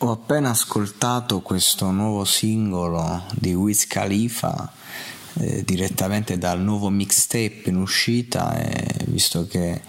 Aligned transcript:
Ho 0.00 0.12
appena 0.12 0.50
ascoltato 0.50 1.40
questo 1.40 1.90
nuovo 1.90 2.24
singolo 2.24 3.24
di 3.34 3.52
Wiz 3.52 3.88
Khalifa 3.88 4.70
eh, 5.40 5.64
direttamente 5.64 6.38
dal 6.38 6.60
nuovo 6.60 6.88
mixtape 6.88 7.62
in 7.64 7.78
uscita 7.78 8.56
e 8.58 9.04
visto 9.06 9.48
che 9.48 9.82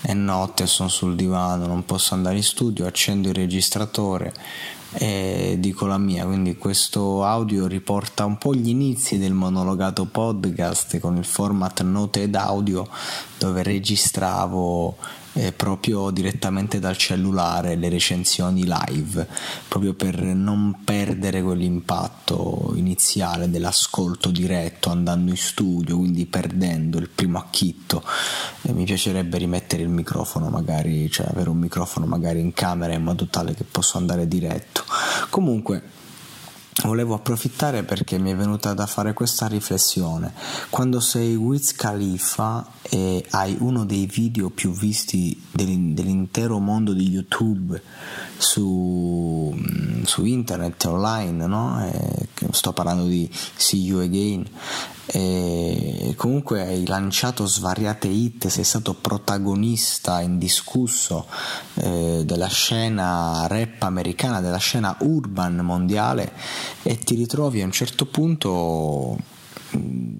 è 0.00 0.12
notte, 0.12 0.68
sono 0.68 0.88
sul 0.88 1.16
divano, 1.16 1.66
non 1.66 1.84
posso 1.84 2.14
andare 2.14 2.36
in 2.36 2.44
studio, 2.44 2.86
accendo 2.86 3.30
il 3.30 3.34
registratore 3.34 4.32
e 4.92 5.56
dico 5.58 5.86
la 5.86 5.98
mia, 5.98 6.24
quindi 6.24 6.56
questo 6.56 7.24
audio 7.24 7.66
riporta 7.66 8.24
un 8.24 8.38
po' 8.38 8.54
gli 8.54 8.68
inizi 8.68 9.18
del 9.18 9.32
monologato 9.32 10.04
podcast 10.06 11.00
con 11.00 11.16
il 11.16 11.24
format 11.24 11.82
noted 11.82 12.32
audio 12.36 12.88
dove 13.36 13.64
registravo 13.64 14.96
eh, 15.38 15.52
proprio 15.52 16.10
direttamente 16.10 16.80
dal 16.80 16.96
cellulare 16.96 17.76
le 17.76 17.88
recensioni 17.88 18.64
live, 18.64 19.26
proprio 19.68 19.94
per 19.94 20.20
non 20.20 20.80
perdere 20.84 21.42
quell'impatto 21.42 22.72
iniziale 22.74 23.48
dell'ascolto 23.48 24.30
diretto 24.30 24.90
andando 24.90 25.30
in 25.30 25.36
studio, 25.36 25.96
quindi 25.98 26.26
perdendo 26.26 26.98
il 26.98 27.08
primo 27.08 27.38
acchitto. 27.38 28.02
E 28.62 28.72
mi 28.72 28.84
piacerebbe 28.84 29.38
rimettere 29.38 29.82
il 29.82 29.88
microfono, 29.88 30.48
magari, 30.48 31.08
cioè 31.08 31.28
avere 31.30 31.50
un 31.50 31.58
microfono 31.58 32.06
magari 32.06 32.40
in 32.40 32.52
camera 32.52 32.92
in 32.92 33.04
modo 33.04 33.26
tale 33.26 33.54
che 33.54 33.64
posso 33.64 33.96
andare 33.96 34.26
diretto. 34.26 34.84
Comunque 35.30 35.98
volevo 36.84 37.14
approfittare 37.14 37.82
perché 37.82 38.18
mi 38.18 38.30
è 38.30 38.36
venuta 38.36 38.72
da 38.72 38.86
fare 38.86 39.12
questa 39.12 39.46
riflessione. 39.46 40.32
Quando 40.70 41.00
sei 41.00 41.34
Wiz 41.34 41.74
Khalifa 41.74 42.66
e 42.82 43.24
hai 43.30 43.56
uno 43.58 43.84
dei 43.84 44.06
video 44.06 44.50
più 44.50 44.72
visti 44.72 45.40
dell'intero 45.50 46.58
mondo 46.58 46.92
di 46.92 47.08
YouTube 47.08 47.80
su, 48.36 49.56
su 50.04 50.24
internet 50.24 50.84
online, 50.84 51.46
no? 51.46 52.26
sto 52.50 52.72
parlando 52.72 53.04
di 53.04 53.28
See 53.32 53.80
You 53.80 54.00
Again, 54.00 54.46
e 55.10 56.12
comunque 56.16 56.60
hai 56.60 56.86
lanciato 56.86 57.46
svariate 57.46 58.08
hit, 58.08 58.48
sei 58.48 58.64
stato 58.64 58.92
protagonista 58.92 60.20
indiscusso 60.20 61.26
eh, 61.76 62.22
della 62.24 62.48
scena 62.48 63.46
rap 63.46 63.82
americana, 63.84 64.40
della 64.40 64.58
scena 64.58 64.94
urban 65.00 65.56
mondiale 65.56 66.32
e 66.82 66.98
ti 66.98 67.14
ritrovi 67.14 67.62
a 67.62 67.64
un 67.64 67.72
certo 67.72 68.04
punto 68.04 69.16
mm, 69.76 70.16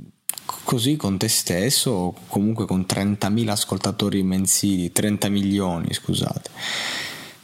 così 0.64 0.96
con 0.96 1.18
te 1.18 1.28
stesso, 1.28 2.14
comunque 2.28 2.64
con 2.64 2.86
30.000 2.88 3.48
ascoltatori 3.48 4.22
mensili, 4.22 4.90
30 4.90 5.28
milioni 5.28 5.92
scusate 5.92 6.50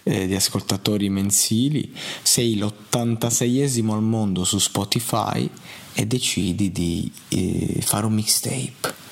eh, 0.05 0.27
di 0.27 0.35
ascoltatori 0.35 1.09
mensili, 1.09 1.93
sei 2.23 2.57
l'86esimo 2.57 3.93
al 3.93 4.03
mondo 4.03 4.45
su 4.45 4.59
Spotify 4.59 5.49
e 5.95 6.07
decidi 6.07 6.71
di 6.71 7.11
eh, 7.29 7.81
fare 7.81 8.07
un 8.07 8.15
mixtape. 8.15 9.03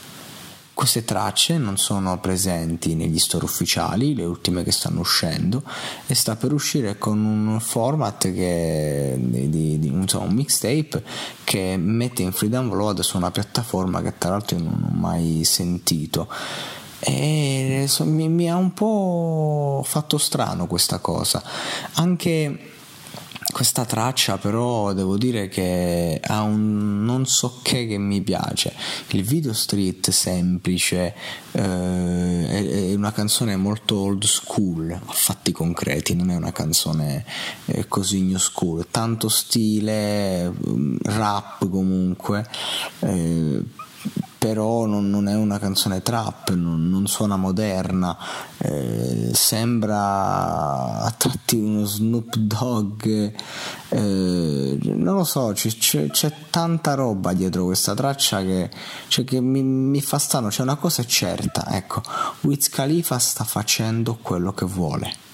Queste 0.74 1.04
tracce 1.04 1.58
non 1.58 1.76
sono 1.76 2.18
presenti 2.18 2.94
negli 2.94 3.18
store 3.18 3.44
ufficiali, 3.44 4.14
le 4.14 4.24
ultime 4.24 4.64
che 4.64 4.72
stanno 4.72 5.00
uscendo, 5.00 5.62
e 6.06 6.14
sta 6.14 6.34
per 6.34 6.52
uscire 6.52 6.98
con 6.98 7.24
un 7.24 7.60
format 7.60 8.32
che, 8.32 9.14
di, 9.16 9.78
di 9.78 9.86
insomma, 9.86 10.24
un 10.24 10.34
mixtape 10.34 11.04
che 11.44 11.76
mette 11.76 12.22
in 12.22 12.32
free 12.32 12.48
download 12.48 13.00
su 13.00 13.16
una 13.16 13.30
piattaforma 13.30 14.02
che 14.02 14.14
tra 14.16 14.30
l'altro 14.30 14.56
io 14.56 14.64
non 14.64 14.88
ho 14.90 14.94
mai 14.94 15.44
sentito 15.44 16.28
e 17.04 17.88
mi, 18.00 18.28
mi 18.28 18.50
ha 18.50 18.56
un 18.56 18.72
po' 18.72 19.82
fatto 19.84 20.18
strano 20.18 20.66
questa 20.66 20.98
cosa. 20.98 21.42
Anche 21.94 22.70
questa 23.52 23.84
traccia 23.84 24.38
però 24.38 24.94
devo 24.94 25.18
dire 25.18 25.48
che 25.48 26.18
ha 26.24 26.40
un 26.40 27.04
non 27.04 27.26
so 27.26 27.58
che 27.62 27.86
che 27.86 27.98
mi 27.98 28.22
piace 28.22 28.74
il 29.08 29.22
video 29.22 29.52
street 29.52 30.08
semplice 30.10 31.14
eh, 31.52 32.90
è 32.90 32.94
una 32.94 33.12
canzone 33.12 33.56
molto 33.56 33.98
old 33.98 34.24
school 34.24 34.90
a 34.90 35.12
fatti 35.12 35.52
concreti 35.52 36.14
non 36.14 36.30
è 36.30 36.36
una 36.36 36.52
canzone 36.52 37.26
eh, 37.66 37.86
così 37.88 38.22
new 38.22 38.38
school 38.38 38.86
tanto 38.90 39.28
stile 39.28 40.50
mm, 40.50 40.96
rap 41.02 41.68
comunque 41.68 42.48
eh, 43.00 43.62
però 44.42 44.86
non, 44.86 45.08
non, 45.08 45.28
è 45.28 45.36
una 45.36 45.60
canzone 45.60 46.02
trap, 46.02 46.50
non, 46.54 46.90
non 46.90 47.06
suona 47.06 47.36
moderna, 47.36 48.18
eh, 48.58 49.30
sembra 49.32 50.98
a 50.98 51.14
tratti 51.16 51.54
uno 51.54 51.84
Snoop 51.84 52.34
Dogg, 52.34 53.04
eh, 53.04 54.78
non 54.80 55.14
lo 55.14 55.22
so, 55.22 55.52
c'è, 55.54 56.08
c'è, 56.08 56.32
tanta 56.50 56.94
roba 56.94 57.32
dietro 57.34 57.66
questa 57.66 57.94
traccia 57.94 58.40
che, 58.40 58.68
cioè 59.06 59.24
che 59.24 59.40
mi, 59.40 59.62
mi, 59.62 60.00
fa 60.00 60.18
strano, 60.18 60.48
c'è 60.48 60.62
una 60.62 60.74
cosa 60.74 61.04
certa, 61.04 61.68
ecco, 61.68 62.02
Wiz 62.40 62.68
Khalifa 62.68 63.20
sta 63.20 63.44
facendo 63.44 64.18
quello 64.20 64.52
che 64.52 64.64
vuole 64.64 65.31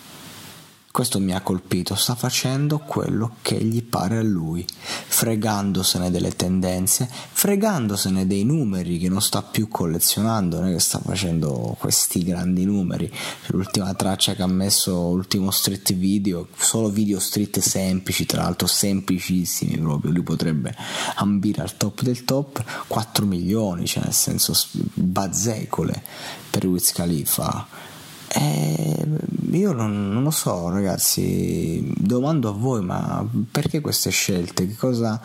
questo 0.99 1.21
mi 1.21 1.33
ha 1.33 1.43
colpito, 1.43 1.95
sta 1.95 2.17
facendo 2.17 2.81
quello 2.81 3.37
che 3.41 3.55
gli 3.63 3.85
pare 3.85 4.19
a 4.19 4.23
lui, 4.25 4.67
fregandosene 4.67 6.11
delle 6.11 6.35
tendenze, 6.35 7.09
fregandosene 7.09 8.27
dei 8.27 8.43
numeri 8.43 8.99
che 8.99 9.09
non 9.09 9.23
sta 9.23 9.43
più 9.43 9.69
collezionando, 9.69 10.59
non 10.59 10.71
è 10.71 10.73
che 10.73 10.81
sta 10.81 10.99
facendo 10.99 11.77
questi 11.79 12.25
grandi 12.25 12.65
numeri. 12.65 13.09
L'ultima 13.51 13.95
traccia 13.95 14.35
che 14.35 14.43
ha 14.43 14.49
messo, 14.49 15.13
l'ultimo 15.15 15.53
street 15.53 15.95
video, 15.95 16.49
solo 16.57 16.91
video 16.91 17.21
street 17.21 17.61
semplici, 17.61 18.27
tra 18.27 18.43
l'altro 18.43 18.67
semplicissimi 18.67 19.79
proprio, 19.79 20.11
lui 20.11 20.25
potrebbe 20.25 20.75
ambire 21.15 21.63
al 21.63 21.77
top 21.77 22.03
del 22.03 22.25
top, 22.25 22.61
4 22.89 23.25
milioni, 23.25 23.87
cioè 23.87 24.03
nel 24.03 24.13
senso 24.13 24.53
bazzecole 24.95 26.03
per 26.51 26.67
Wiz 26.67 26.91
Khalifa. 26.91 27.87
Eh, 28.31 29.07
io 29.51 29.73
non, 29.73 30.13
non, 30.13 30.23
lo 30.23 30.31
so, 30.31 30.69
ragazzi. 30.69 31.93
Domando 31.97 32.49
a 32.49 32.53
voi, 32.53 32.83
ma 32.83 33.27
perché 33.51 33.81
queste 33.81 34.11
scelte? 34.11 34.67
Che 34.67 34.77
cosa. 34.77 35.21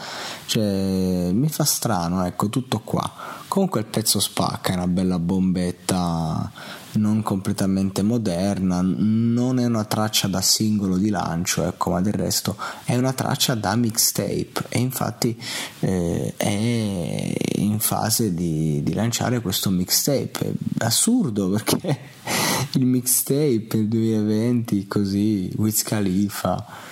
Cioè, 0.45 1.31
mi 1.31 1.49
fa 1.49 1.63
strano, 1.63 2.25
ecco, 2.25 2.49
tutto 2.49 2.79
qua. 2.79 3.11
Comunque 3.47 3.81
il 3.81 3.85
pezzo 3.85 4.19
spacca, 4.19 4.71
è 4.71 4.75
una 4.75 4.87
bella 4.87 5.19
bombetta 5.19 6.51
non 6.93 7.21
completamente 7.23 8.01
moderna, 8.01 8.81
non 8.81 9.59
è 9.59 9.65
una 9.65 9.85
traccia 9.85 10.27
da 10.27 10.41
singolo 10.41 10.97
di 10.97 11.09
lancio, 11.09 11.65
ecco, 11.65 11.91
ma 11.91 12.01
del 12.01 12.13
resto 12.13 12.55
è 12.83 12.95
una 12.95 13.13
traccia 13.13 13.55
da 13.55 13.75
mixtape 13.75 14.65
e 14.69 14.79
infatti 14.79 15.39
eh, 15.79 16.33
è 16.37 17.33
in 17.55 17.79
fase 17.79 18.33
di, 18.33 18.81
di, 18.83 18.93
lanciare 18.93 19.41
questo 19.41 19.69
mixtape. 19.69 20.53
È 20.77 20.85
assurdo 20.85 21.49
perché 21.49 21.99
il 22.73 22.85
mixtape 22.85 23.67
del 23.69 23.87
2020 23.87 24.87
così, 24.87 25.51
Wiz 25.55 25.83
Khalifa. 25.83 26.91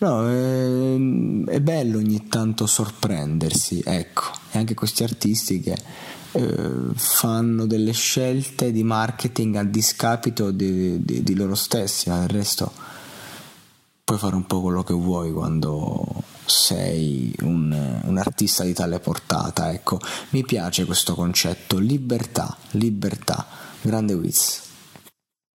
No, 0.00 0.28
è, 0.28 1.54
è 1.54 1.60
bello 1.60 1.98
ogni 1.98 2.28
tanto 2.28 2.66
sorprendersi, 2.66 3.82
ecco, 3.84 4.30
e 4.52 4.58
anche 4.58 4.74
questi 4.74 5.02
artisti 5.02 5.58
che 5.60 5.76
eh, 6.32 6.70
fanno 6.94 7.66
delle 7.66 7.92
scelte 7.92 8.72
di 8.72 8.82
marketing 8.82 9.56
a 9.56 9.64
discapito 9.64 10.50
di, 10.50 11.04
di, 11.04 11.22
di 11.22 11.34
loro 11.34 11.54
stessi, 11.54 12.08
ma 12.08 12.20
del 12.20 12.28
resto 12.28 12.72
puoi 14.08 14.18
fare 14.18 14.36
un 14.36 14.46
po' 14.46 14.62
quello 14.62 14.82
che 14.82 14.94
vuoi 14.94 15.32
quando 15.32 16.22
sei 16.46 17.34
un, 17.40 18.00
un, 18.04 18.16
artista 18.16 18.64
di 18.64 18.72
tale 18.72 19.00
portata. 19.00 19.70
Ecco, 19.70 20.00
mi 20.30 20.44
piace 20.44 20.86
questo 20.86 21.14
concetto, 21.14 21.76
libertà, 21.76 22.56
libertà. 22.70 23.46
grande 23.82 24.14
Wiz. 24.14 24.67